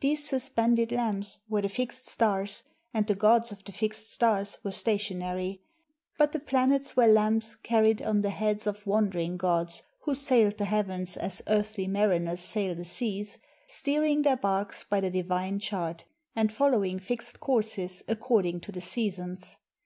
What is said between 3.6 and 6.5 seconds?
the fixed stars were stationary; but the